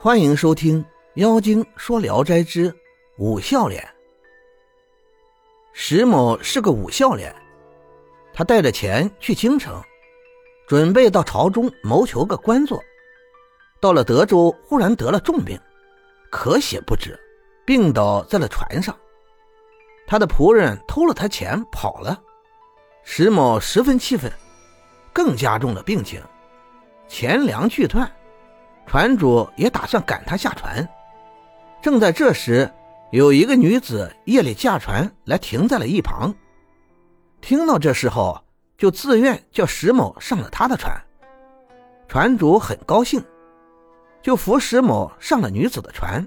[0.00, 0.80] 欢迎收听
[1.14, 2.72] 《妖精说聊斋之
[3.16, 3.82] 武笑脸》。
[5.72, 7.34] 石某是个武笑脸，
[8.32, 9.82] 他带着钱去京城，
[10.68, 12.80] 准备到朝中谋求个官做。
[13.80, 15.60] 到了德州，忽然得了重病，
[16.30, 17.18] 咳血不止，
[17.66, 18.96] 病倒在了船上。
[20.06, 22.22] 他的仆人偷了他钱跑了，
[23.02, 24.30] 石某十分气愤，
[25.12, 26.22] 更加重了病情，
[27.08, 28.08] 钱粮俱断。
[28.88, 30.88] 船主也打算赶他下船，
[31.82, 32.72] 正在这时，
[33.12, 36.34] 有一个女子夜里驾船来停在了一旁。
[37.42, 38.42] 听到这事后，
[38.78, 40.90] 就自愿叫石某上了他的船。
[42.08, 43.22] 船主很高兴，
[44.22, 46.26] 就扶石某上了女子的船。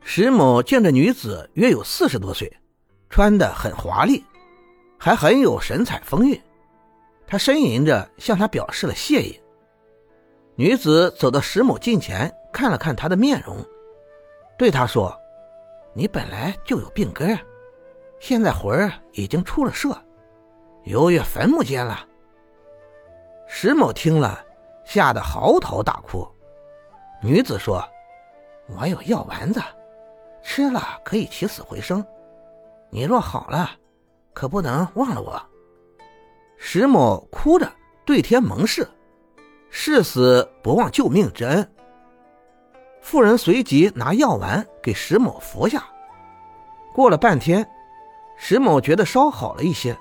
[0.00, 2.50] 石某见这女子约有四十多岁，
[3.10, 4.24] 穿得很华丽，
[4.98, 6.40] 还很有神采风韵。
[7.26, 9.38] 他呻吟着向他表示了谢意。
[10.56, 13.56] 女子走到石某近前，看了看他的面容，
[14.56, 15.12] 对他说
[15.92, 17.36] ：“你本来就有病根，
[18.20, 19.96] 现在魂儿已经出了社，
[20.84, 22.06] 游跃坟墓间了。”
[23.48, 24.44] 石某听了，
[24.84, 26.24] 吓得嚎啕大哭。
[27.20, 27.84] 女子说
[28.78, 29.60] ：“我有药丸子，
[30.40, 32.04] 吃了可以起死回生。
[32.90, 33.70] 你若好了，
[34.32, 35.42] 可不能忘了我。”
[36.56, 37.68] 石某哭着
[38.06, 38.88] 对天盟誓。
[39.76, 41.68] 誓死不忘救命之恩。
[43.00, 45.84] 妇人随即拿药丸给石某服下。
[46.94, 47.68] 过了半天，
[48.38, 49.94] 石某觉得稍好了一些，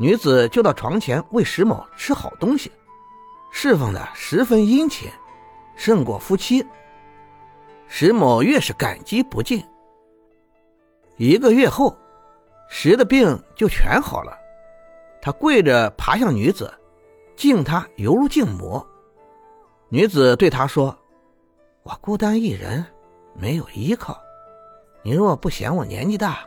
[0.00, 2.72] 女子就到床前喂石某吃好东西，
[3.52, 5.08] 侍奉的十分殷勤，
[5.76, 6.66] 胜过夫妻。
[7.86, 9.64] 石某越是感激不尽。
[11.18, 11.96] 一个月后，
[12.68, 14.36] 石的病就全好了，
[15.20, 16.68] 他跪着爬向女子。
[17.36, 18.84] 敬他犹如敬母。
[19.88, 20.96] 女子对他说
[21.82, 22.84] ：“我孤单一人，
[23.34, 24.18] 没有依靠。
[25.02, 26.40] 你若不嫌我年纪大，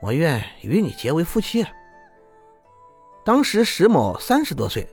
[0.00, 1.64] 我愿与你结为夫妻。”
[3.24, 4.88] 当时石某三十多岁，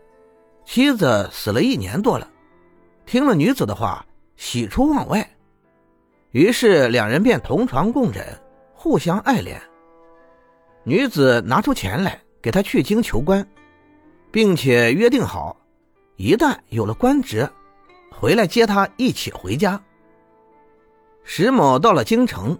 [0.66, 2.30] 妻子死了一年多了。
[3.06, 5.28] 听了女子的话，喜出望外，
[6.30, 8.24] 于是两人便同床共枕，
[8.76, 9.58] 互相爱怜。
[10.84, 13.48] 女子拿出钱来给他去京求官。
[14.32, 15.58] 并且约定好，
[16.16, 17.50] 一旦有了官职，
[18.12, 19.82] 回来接他一起回家。
[21.24, 22.58] 石某到了京城，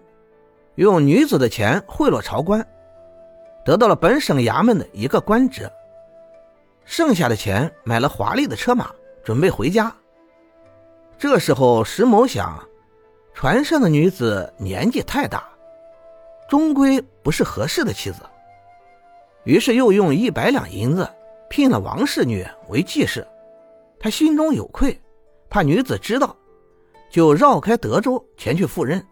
[0.76, 2.66] 用女子的钱贿赂朝官，
[3.64, 5.70] 得到了本省衙门的一个官职。
[6.86, 8.90] 剩下的钱买了华丽的车马，
[9.24, 9.96] 准备回家。
[11.20, 12.64] 这时候，石某想，
[13.34, 15.48] 船上的女子年纪太大，
[16.50, 18.22] 终归不是合适的妻子，
[19.44, 21.08] 于是又用一百两银子。
[21.50, 23.28] 聘了王氏女为继室，
[24.00, 25.00] 他心中有愧，
[25.50, 26.36] 怕女子知道，
[27.10, 29.06] 就绕开德州前去赴任。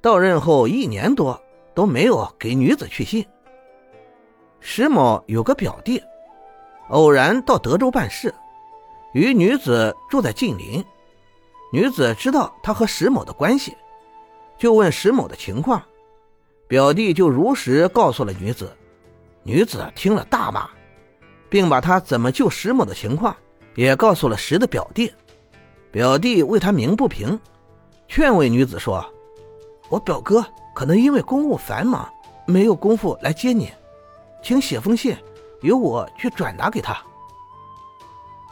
[0.00, 1.38] 到任后一年多
[1.74, 3.26] 都没有给女子去信。
[4.60, 6.00] 石某有个表弟，
[6.88, 8.32] 偶然到德州办事，
[9.12, 10.84] 与女子住在近邻。
[11.72, 13.76] 女子知道他和石某的关系，
[14.56, 15.82] 就问石某的情况，
[16.68, 18.74] 表弟就如实告诉了女子。
[19.42, 20.70] 女子听了大骂。
[21.48, 23.34] 并把他怎么救石某的情况
[23.74, 25.12] 也告诉了石的表弟，
[25.90, 27.38] 表弟为他鸣不平，
[28.08, 29.04] 劝慰女子说
[29.88, 32.08] ：“我表哥可能因为公务繁忙，
[32.46, 33.70] 没有功夫来接你，
[34.42, 35.16] 请写封信，
[35.62, 36.96] 由我去转达给他。”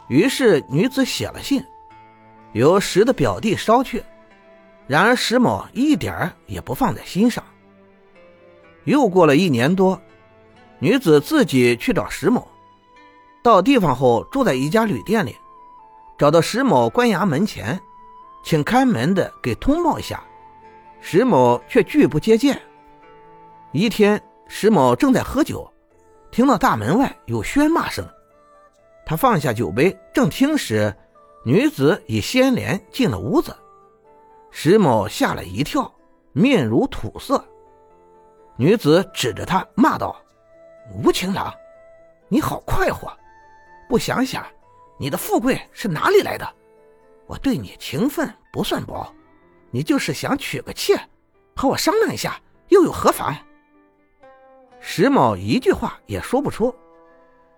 [0.07, 1.63] 于是女子写了信，
[2.53, 4.03] 由石的表弟捎去。
[4.87, 7.43] 然而石某一点儿也不放在心上。
[8.83, 9.99] 又过了一年多，
[10.77, 12.47] 女子自己去找石某。
[13.45, 15.37] 到地方后，住在一家旅店里，
[16.17, 17.79] 找到石某关衙门前，
[18.43, 20.23] 请看门的给通报一下，
[20.99, 22.59] 石某却拒不接见。
[23.71, 25.71] 一天，石某正在喝酒，
[26.31, 28.03] 听到大门外有喧骂声，
[29.05, 30.91] 他放下酒杯正听时，
[31.45, 33.55] 女子已掀帘进了屋子，
[34.49, 35.93] 石某吓了一跳，
[36.33, 37.45] 面如土色。
[38.57, 40.15] 女子指着他骂道
[40.97, 41.53] ：“无情郎，
[42.27, 43.07] 你好快活！”
[43.87, 44.45] 不想想，
[44.97, 46.47] 你的富贵是哪里来的？
[47.27, 49.11] 我对你情分不算薄，
[49.71, 50.95] 你就是想娶个妾，
[51.55, 52.39] 和我商量一下，
[52.69, 53.35] 又有何妨？
[54.79, 56.73] 石某一句话也说不出。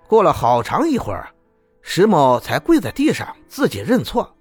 [0.07, 1.29] 过了好长一会儿，
[1.81, 4.33] 石某才跪在地上自己认错，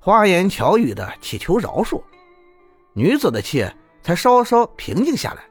[0.00, 2.02] 花言巧语的祈求饶恕，
[2.94, 3.64] 女子的气
[4.02, 5.44] 才稍稍平静下来。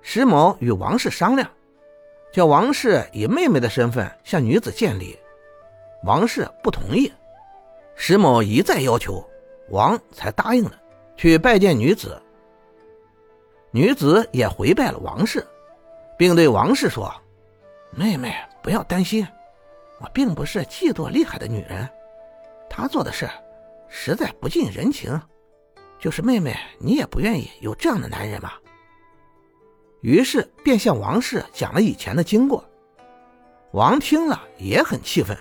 [0.00, 1.46] 石某与王氏商量。
[2.32, 5.18] 叫王氏以妹妹的身份向女子见礼，
[6.04, 7.12] 王氏不同意。
[7.96, 9.22] 石某一再要求，
[9.68, 10.72] 王才答应了
[11.16, 12.20] 去拜见女子。
[13.72, 15.46] 女子也回拜了王氏，
[16.16, 17.12] 并对王氏说
[17.90, 19.26] ：“妹妹不要担心，
[20.00, 21.88] 我并不是嫉妒厉害的女人，
[22.68, 23.28] 她做的事
[23.88, 25.20] 实在不近人情。
[25.98, 28.52] 就是妹妹，你也不愿意有这样的男人吗？”
[30.00, 32.64] 于是便向王氏讲了以前的经过。
[33.72, 35.36] 王听了也很气愤，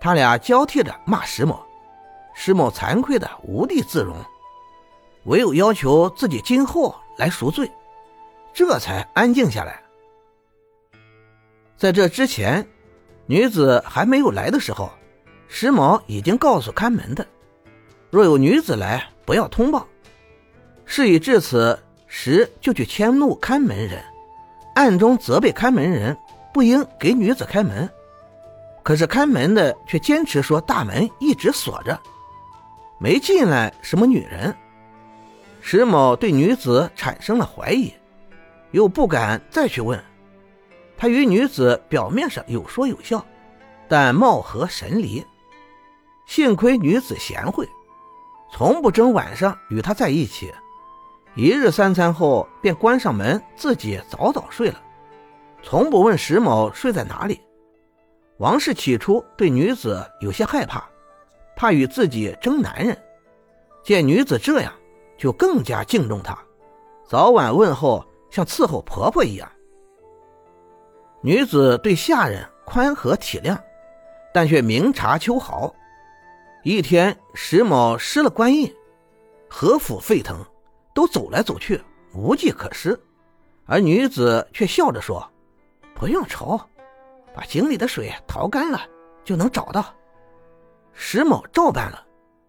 [0.00, 1.60] 他俩交替着骂石某，
[2.34, 4.16] 石某惭愧的无地自容，
[5.24, 7.70] 唯有要求自己今后来赎罪，
[8.52, 9.82] 这才安静下来。
[11.76, 12.66] 在这之前，
[13.26, 14.90] 女子还没有来的时候，
[15.48, 17.26] 石某已经告诉看门的，
[18.08, 19.86] 若有女子来，不要通报。
[20.84, 21.76] 事已至此，
[22.18, 24.02] 石就去迁怒看门人，
[24.74, 26.16] 暗中责备看门人。
[26.50, 27.86] 不应给女子开门，
[28.82, 32.00] 可是看门的却坚持说大门一直锁着，
[32.98, 34.56] 没进来什么女人。
[35.60, 37.92] 石某对女子产生了怀疑，
[38.70, 40.02] 又不敢再去问。
[40.96, 43.22] 他与女子表面上有说有笑，
[43.86, 45.22] 但貌合神离。
[46.24, 47.68] 幸亏女子贤惠，
[48.50, 50.50] 从不争晚上与他在一起。
[51.36, 54.82] 一日三餐后，便关上门，自己早早睡了。
[55.62, 57.38] 从不问石某睡在哪里。
[58.38, 60.88] 王氏起初对女子有些害怕，
[61.54, 62.96] 怕与自己争男人。
[63.84, 64.72] 见女子这样，
[65.18, 66.38] 就更加敬重她，
[67.06, 69.46] 早晚问候，像伺候婆婆一样。
[71.20, 73.58] 女子对下人宽和体谅，
[74.32, 75.74] 但却明察秋毫。
[76.64, 78.74] 一天，石某失了官印，
[79.50, 80.42] 何府沸腾，
[80.96, 81.78] 都走来走去，
[82.14, 82.98] 无计可施，
[83.66, 85.30] 而女子却笑着说。
[85.94, 86.58] 不用愁，
[87.34, 88.80] 把井里的水淘干了
[89.22, 89.94] 就能找到。
[90.94, 92.02] 石某照办了，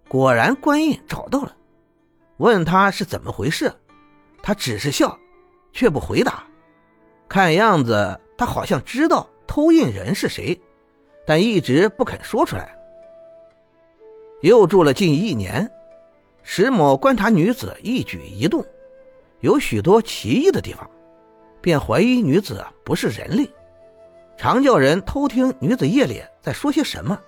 [0.08, 1.54] 果然官印找到了。
[2.38, 3.70] 问他是怎么回事，
[4.42, 5.20] 他只是笑，
[5.74, 6.46] 却不回答。
[7.28, 10.58] 看样子他好像知道偷印人是谁，
[11.26, 12.74] 但一直不肯说出来。
[14.42, 15.70] 又住了近一年，
[16.50, 18.66] 石某观察女子一举一动，
[19.42, 20.90] 有许多奇异的地方。
[21.60, 23.48] 便怀疑女子不是人类，
[24.38, 27.20] 常叫人偷听女子夜里在说些什么。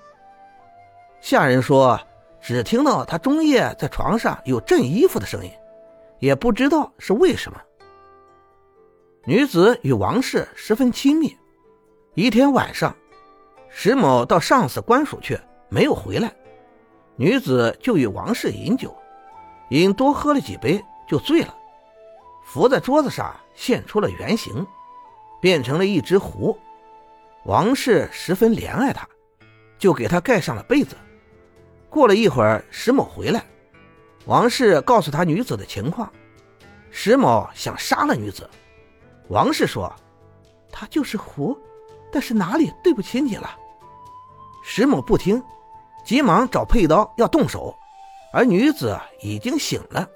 [1.19, 1.99] 下人说，
[2.39, 5.51] 只听到她中夜在床上有震衣服的声音，
[6.19, 7.61] 也不知道是为什么。
[9.25, 11.35] 女子与王氏十分亲密。
[12.13, 12.95] 一天晚上，
[13.67, 15.37] 石某到上司官署去，
[15.67, 16.33] 没有回来，
[17.17, 18.95] 女子就与王氏饮酒，
[19.69, 21.55] 因多喝了几杯，就醉了。
[22.43, 24.65] 伏在桌子上，现出了原形，
[25.39, 26.57] 变成了一只狐。
[27.45, 29.07] 王氏十分怜爱他，
[29.77, 30.95] 就给他盖上了被子。
[31.89, 33.43] 过了一会儿，石某回来，
[34.25, 36.11] 王氏告诉他女子的情况。
[36.91, 38.49] 石某想杀了女子，
[39.29, 39.93] 王氏说
[40.71, 41.57] ：“他就是狐，
[42.11, 43.55] 但是哪里对不起你了？”
[44.65, 45.41] 石某不听，
[46.03, 47.75] 急忙找佩刀要动手，
[48.33, 50.07] 而女子已经醒了。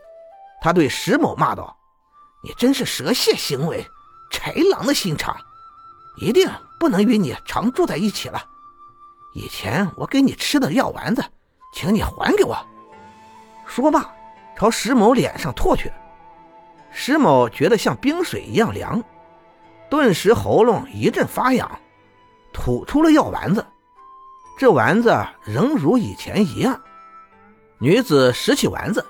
[0.61, 1.75] 他对石某骂道。
[2.45, 3.87] 你真是蛇蝎行为，
[4.29, 5.33] 豺狼的心肠，
[6.17, 6.45] 一定
[6.77, 8.43] 不能与你常住在一起了。
[9.33, 11.23] 以前我给你吃的药丸子，
[11.73, 12.57] 请你还给我。
[13.65, 14.13] 说罢，
[14.57, 15.89] 朝石某脸上唾去。
[16.91, 19.01] 石某觉得像冰水一样凉，
[19.89, 21.79] 顿时喉咙一阵发痒，
[22.51, 23.65] 吐出了药丸子。
[24.59, 26.77] 这丸子仍如以前一样。
[27.83, 29.05] 女子拾起丸子，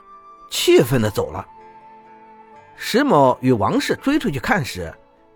[0.49, 1.47] 气愤的走了。
[2.75, 4.91] 石某与王氏追出去看时，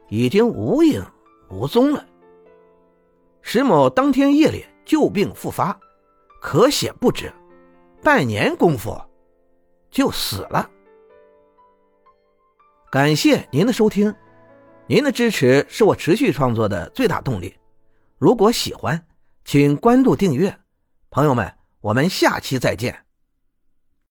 [0.10, 1.06] 已经无影
[1.48, 2.04] 无踪了。
[3.44, 5.80] 石某当天夜里旧病复发，
[6.42, 7.32] 咳血不止，
[8.02, 9.00] 半年功夫
[9.92, 10.68] 就死了。
[12.90, 14.16] 感谢您的收听，
[14.88, 17.56] 您的支持是我持续创作的最大动力。
[18.18, 19.06] 如果喜欢，
[19.46, 20.58] 请关注订阅。
[21.12, 23.07] 朋友们，我们下期再见。